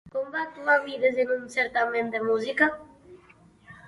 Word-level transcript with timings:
Com 0.13 0.29
va 0.35 0.39
actuar 0.43 0.77
Mides 0.85 1.19
en 1.23 1.33
un 1.35 1.43
certamen 1.55 2.09
de 2.15 2.21
música? 2.31 2.71